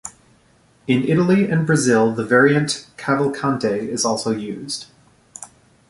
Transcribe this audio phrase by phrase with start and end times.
[0.87, 4.87] In Italy and Brazil the variant Cavalcante is also used.